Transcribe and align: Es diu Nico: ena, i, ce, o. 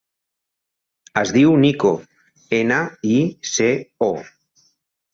Es 1.21 1.33
diu 1.35 1.53
Nico: 1.65 1.93
ena, 2.63 2.81
i, 3.13 3.23
ce, 3.55 3.71
o. 4.11 4.13